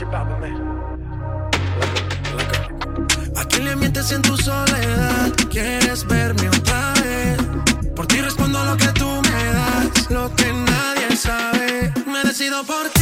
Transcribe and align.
¿A 0.00 0.04
quién 3.48 3.64
le 3.64 3.74
mientes 3.74 4.12
en 4.12 4.22
tu 4.22 4.36
soledad? 4.36 5.32
¿Quieres 5.50 6.06
verme 6.06 6.48
otra 6.48 6.94
vez? 7.02 7.36
Por 7.96 8.06
ti 8.06 8.20
respondo 8.20 8.64
lo 8.64 8.76
que 8.76 8.86
tú 8.92 9.08
me 9.08 9.44
das, 9.52 10.08
lo 10.10 10.32
que 10.36 10.52
nadie 10.52 11.16
sabe. 11.16 11.92
Me 12.06 12.22
decido 12.22 12.62
por 12.62 12.88
ti, 12.90 12.97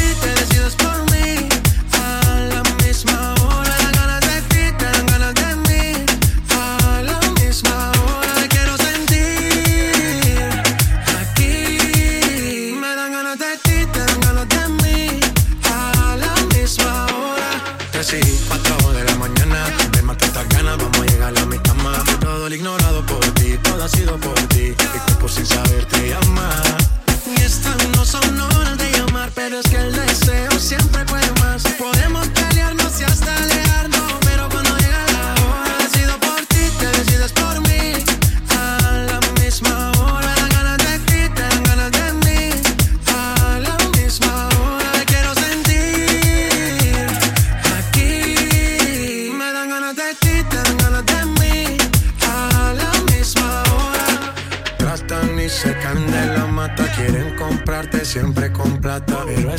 por 24.15 24.35
ti. 24.49 24.69
Mi 24.69 25.01
cuerpo 25.01 25.29
sin 25.29 25.47
saber 25.47 25.85
te 25.87 26.09
llama. 26.11 26.66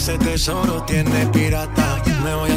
Ese 0.08 0.18
tesoro 0.20 0.84
tiene 0.84 1.26
pirata, 1.34 2.02
me 2.24 2.34
voy 2.34 2.52
a 2.52 2.57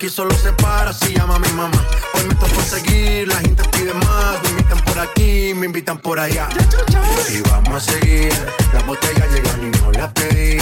Aquí 0.00 0.08
solo 0.08 0.34
se 0.34 0.50
para 0.54 0.94
si 0.94 1.12
llama 1.12 1.38
mi 1.38 1.52
mamá. 1.52 1.86
Hoy 2.14 2.24
me 2.26 2.34
tocó 2.36 2.62
seguir, 2.62 3.28
la 3.28 3.36
gente 3.36 3.62
pide 3.64 3.92
más. 3.92 4.42
Me 4.44 4.48
invitan 4.48 4.78
por 4.78 4.98
aquí, 4.98 5.52
me 5.54 5.66
invitan 5.66 5.98
por 5.98 6.18
allá. 6.18 6.48
Y 7.28 7.42
vamos 7.42 7.86
a 7.86 7.92
seguir. 7.92 8.32
Las 8.72 8.86
botellas 8.86 9.30
llegan 9.30 9.62
y 9.62 9.78
no 9.78 9.92
las 9.92 10.10
pedí. 10.14 10.56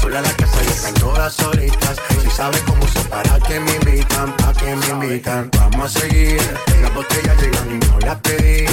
Sola 0.00 0.20
la 0.20 0.30
casa 0.36 0.62
y 0.62 0.68
están 0.68 0.94
todas 0.94 1.34
solitas. 1.34 1.96
Si 2.22 2.30
saben 2.30 2.62
cómo 2.68 2.86
se 2.86 3.00
para 3.08 3.40
que 3.40 3.58
me 3.58 3.74
invitan, 3.74 4.32
pa' 4.36 4.52
que 4.52 4.76
me 4.76 4.86
invitan. 4.86 5.50
Vamos 5.58 5.96
a 5.96 6.00
seguir. 6.00 6.40
Las 6.80 6.94
botellas 6.94 7.36
llegan 7.42 7.72
y 7.72 7.86
no 7.86 7.98
las 7.98 8.20
pedí. 8.20 8.64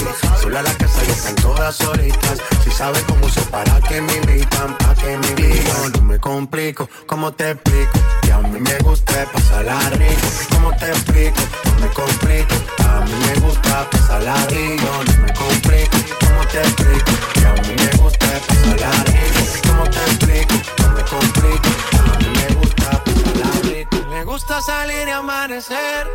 Sola 0.52 0.64
la 0.64 0.78
casa 0.78 1.02
y 1.08 1.12
están 1.12 1.36
todas 1.36 1.76
solitas. 1.78 2.40
Si 2.62 2.72
saben 2.72 3.02
cómo 3.06 3.30
se 3.30 3.40
para 3.44 3.80
que 3.80 4.02
me 4.02 4.18
invitan, 4.18 4.78
pa' 4.80 4.94
que 4.96 5.18
me 5.18 5.28
invitan. 5.28 5.94
No 5.94 6.02
me 6.02 6.20
complico, 6.20 6.90
¿cómo 7.08 7.32
te 7.32 7.52
explico? 7.52 7.98
Que 8.22 8.34
a 8.34 8.40
mí 8.40 8.60
me 8.60 8.78
gusta 8.80 9.26
pasarla 9.32 9.80
rico. 9.92 10.28
¿Cómo 10.50 10.76
te 10.76 10.88
explico? 10.88 11.40
No 11.64 11.80
me 11.80 11.88
complico. 11.94 12.56
A 12.84 13.00
mí 13.00 13.14
me 13.28 13.40
gusta 13.40 13.90
pasarla 13.92 14.36
rico. 14.48 14.92
No 15.06 15.22
me 15.24 15.34
complico, 15.34 15.98
¿cómo 16.20 16.46
te 16.48 16.60
explico? 16.60 17.12
Que 17.34 17.46
a 17.46 17.54
mí 17.54 17.74
me 17.78 17.98
gusta 18.04 18.28
pasarla 18.46 18.92
rico. 19.06 19.42
¿Cómo 19.70 19.84
te 19.90 20.00
explico? 20.00 20.56
No 20.80 20.90
me 20.96 21.04
complico. 21.06 21.70
A 22.12 22.18
mí 22.20 22.28
me 22.28 22.48
gusta 22.56 23.04
pasarla 23.06 23.52
rico. 23.64 23.98
Me 24.10 24.26
gusta 24.26 24.62
salir 24.62 25.08
y 25.08 25.12
amanecer, 25.12 26.08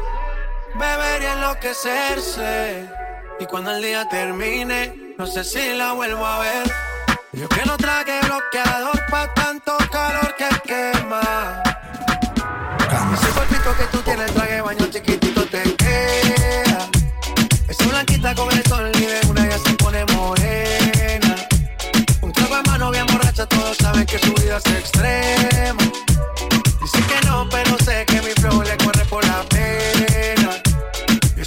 beber 0.74 1.22
y 1.22 1.24
enloquecerse. 1.24 3.06
Y 3.38 3.44
cuando 3.46 3.70
el 3.70 3.82
día 3.82 4.08
termine, 4.08 5.14
no 5.18 5.26
sé 5.26 5.44
si 5.44 5.74
la 5.74 5.92
vuelvo 5.92 6.24
a 6.24 6.38
ver. 6.40 6.72
Yo 7.32 7.48
que 7.48 7.64
no 7.66 7.76
traje 7.76 8.18
bloqueador 8.22 8.98
pa' 9.10 9.34
tanto 9.34 9.76
calor 9.90 10.34
que 10.36 10.48
quema. 10.64 11.62
Ese 13.12 13.28
cuerpito 13.32 13.76
que 13.76 13.84
tú 13.92 13.98
tienes, 13.98 14.32
traje 14.32 14.60
baño 14.62 14.86
chiquitito 14.86 15.25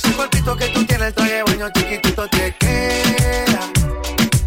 ese 0.10 0.16
cuerpito 0.16 0.56
que 0.56 0.68
tú 0.70 0.86
tienes, 0.86 1.08
el 1.08 1.14
traje 1.14 1.44
baño 1.44 1.70
chiquitito 1.74 2.28
te 2.30 2.56
queda. 2.60 3.60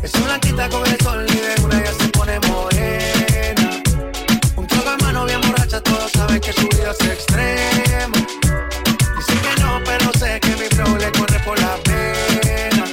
Esa 0.02 0.20
blanquita 0.20 0.68
con 0.68 0.86
el 0.86 0.98
sol 1.00 1.26
y 1.28 1.34
de 1.34 1.64
una 1.64 1.84
ya 1.84 1.92
se 1.92 2.08
pone 2.08 2.40
morena. 2.48 3.70
Un 4.56 4.66
trago 4.66 4.90
de 4.90 4.96
mano 5.02 5.24
bien 5.24 5.40
borracha, 5.40 5.80
todos 5.80 6.10
saben 6.12 6.40
que 6.40 6.52
su 6.52 6.68
vida 6.68 6.92
es 6.98 7.06
extrema. 7.06 8.18
Dice 9.16 9.34
que 9.42 9.62
no, 9.62 9.80
pero 9.84 10.12
sé 10.18 10.40
que 10.40 10.50
mi 10.50 10.68
flow 10.74 10.96
le 10.96 11.12
corre 11.12 11.38
por 11.40 11.58
la 11.60 11.76
pena. 11.84 12.84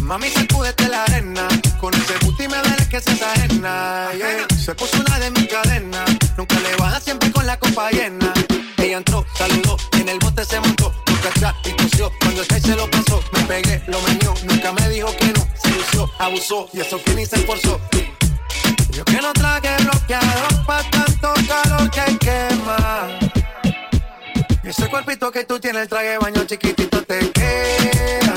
Mami, 0.00 0.28
sacúdete 0.30 0.88
la 0.88 1.04
arena. 1.04 1.48
Con 1.80 1.92
ese 1.94 2.14
booty 2.24 2.48
me 2.48 2.56
duele 2.58 2.88
que 2.88 3.00
se 3.00 3.12
ajena. 3.24 4.10
yeah. 4.16 4.46
Se 4.56 4.74
puso 4.74 4.96
una 5.00 5.18
de 5.18 5.30
mis 5.32 5.48
cadenas. 5.48 6.10
Nunca 6.36 6.58
le 6.60 6.76
baja 6.76 7.00
siempre 7.00 7.30
con 7.32 7.46
la 7.46 7.58
copa 7.58 7.90
llena. 7.90 8.32
Entró, 8.92 9.24
saludó, 9.34 9.78
y 9.96 10.02
en 10.02 10.08
el 10.10 10.18
bote 10.18 10.44
se 10.44 10.60
montó. 10.60 10.92
Nunca 11.06 11.30
atrás 11.30 11.54
y 11.64 11.70
tosió. 11.70 12.12
Cuando 12.20 12.42
el 12.42 12.46
se 12.46 12.76
lo 12.76 12.90
pasó, 12.90 13.22
me 13.32 13.40
pegué, 13.44 13.82
lo 13.86 13.98
menió. 14.02 14.34
Nunca 14.44 14.72
me 14.72 14.88
dijo 14.90 15.08
que 15.16 15.28
no. 15.28 15.48
Se 15.62 15.70
lució, 15.70 16.10
abusó, 16.18 16.68
y 16.74 16.80
eso 16.80 17.02
que 17.02 17.14
ni 17.14 17.24
se 17.24 17.36
esforzó. 17.36 17.80
Yo 18.90 19.02
que 19.06 19.20
no 19.22 19.32
traje 19.32 19.74
bloqueador 19.82 20.66
pa' 20.66 20.82
tanto 20.90 21.32
calor 21.48 21.90
que 21.90 22.18
quema. 22.18 23.08
Ese 24.62 24.86
cuerpito 24.88 25.32
que 25.32 25.44
tú 25.44 25.58
tienes, 25.58 25.82
el 25.82 25.88
traje 25.88 26.18
baño 26.18 26.44
chiquitito 26.44 27.02
te 27.02 27.30
queda. 27.30 28.34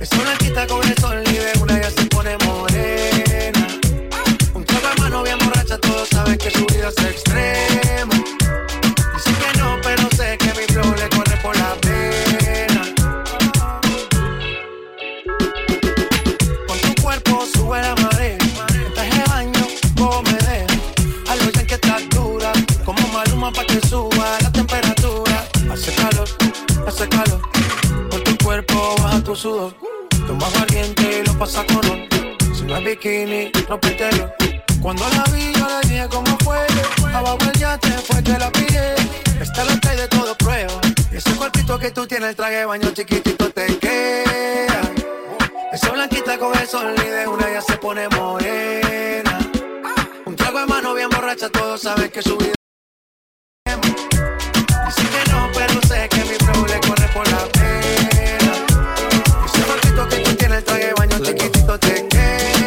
Esa 0.00 0.16
blanquita 0.16 0.64
blanquita 0.64 0.66
con 0.66 0.88
el 0.88 0.96
sol 0.98 1.22
y 1.26 1.32
de 1.32 1.52
una 1.60 1.78
ya 1.78 1.90
se 1.90 2.06
pone 2.06 2.38
morena. 2.38 3.68
Un 4.54 4.64
trago 4.64 4.88
de 4.88 5.00
mano 5.02 5.22
bien 5.22 5.38
borracha, 5.38 5.76
todos 5.78 6.08
saben 6.08 6.38
que 6.38 6.50
su 6.50 6.64
vida 6.64 6.88
es 6.88 7.04
extrema. 7.04 7.37
Hace. 26.88 27.08
Con 28.10 28.24
tu 28.24 28.44
cuerpo 28.44 28.96
baja 29.02 29.22
tu 29.22 29.36
sudor. 29.36 29.74
Toma 30.26 30.46
valiente 30.58 31.20
y 31.20 31.26
lo 31.26 31.38
pasa 31.38 31.64
con. 31.66 31.82
Si 32.54 32.64
no 32.64 32.76
es 32.76 32.84
bikini, 32.84 33.52
no 33.68 33.78
pételo. 33.78 34.32
Cuando 34.80 35.04
la 35.10 35.24
vi, 35.32 35.52
yo 35.52 35.66
le 35.68 35.88
dije 35.88 36.08
cómo 36.10 36.38
fue. 36.44 36.58
Abajo 37.12 37.38
el 37.40 37.58
yate 37.58 37.90
fue 37.90 38.22
que 38.22 38.38
la 38.38 38.50
pillé. 38.50 38.94
Esta 39.40 39.94
y 39.94 39.96
de 39.96 40.08
todo 40.08 40.34
prueba. 40.36 40.80
Ese 41.12 41.30
cuerpito 41.32 41.78
que 41.78 41.90
tú 41.90 42.06
tienes, 42.06 42.30
el 42.30 42.36
traje 42.36 42.64
baño 42.64 42.90
chiquitito 42.90 43.50
te 43.50 43.66
queda. 43.78 44.80
Esa 45.72 45.90
blanquita 45.90 46.38
con 46.38 46.56
el 46.58 46.66
sol 46.66 46.94
y 46.96 47.08
de 47.08 47.26
una 47.26 47.50
ya 47.50 47.60
se 47.60 47.76
pone 47.76 48.08
morena. 48.08 49.38
Un 50.24 50.36
trago 50.36 50.60
de 50.60 50.66
mano 50.66 50.94
bien 50.94 51.10
borracha, 51.10 51.48
todos 51.50 51.82
saben 51.82 52.10
que 52.10 52.22
su 52.22 52.36
vida. 52.36 52.57
Que 55.18 55.30
no, 55.32 55.50
pero 55.52 55.80
sé 55.88 56.08
que 56.10 56.24
mi 56.24 56.34
flow 56.36 56.66
le 56.66 56.78
corre 56.80 57.08
por 57.12 57.28
la 57.28 57.44
pena. 57.48 58.52
Ese 59.46 59.62
cuerpito 59.62 60.08
que 60.08 60.16
tú 60.18 60.34
tienes, 60.36 60.58
el 60.58 60.64
traje 60.64 60.86
de 60.86 60.94
baño 60.94 61.18
chiquitito 61.18 61.78
te 61.78 62.06
queda. 62.06 62.57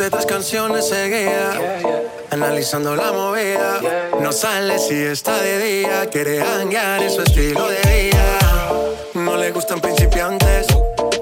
De 0.00 0.10
tres 0.10 0.24
canciones 0.24 0.88
seguía 0.88 1.52
analizando 2.30 2.96
la 2.96 3.12
movida. 3.12 3.80
No 4.18 4.32
sale 4.32 4.78
si 4.78 4.94
está 4.94 5.36
de 5.42 5.58
día, 5.58 6.06
quiere 6.10 6.40
hanguear 6.40 7.02
en 7.02 7.10
su 7.10 7.20
estilo 7.20 7.68
de 7.68 7.80
vida. 7.82 8.38
No 9.12 9.36
le 9.36 9.52
gustan 9.52 9.78
principiantes, 9.78 10.68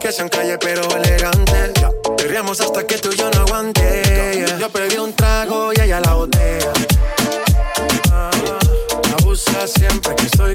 que 0.01 0.13
sean 0.13 0.29
calle 0.29 0.59
pero 0.59 0.83
elegantes. 0.97 1.73
Perreamos 2.17 2.61
hasta 2.61 2.87
que 2.87 2.99
tú 2.99 3.11
y 3.11 3.17
yo 3.17 3.29
no 3.31 3.41
aguante. 3.41 4.47
Yo 4.61 4.69
pedí 4.71 4.97
un 4.97 5.13
trago 5.13 5.73
y 5.73 5.81
ella 5.81 6.01
la 6.01 6.15
botella. 6.15 6.73
Ah, 8.13 8.31
Abusa 9.21 9.67
siempre 9.67 10.15
que 10.15 10.27
estoy 10.27 10.55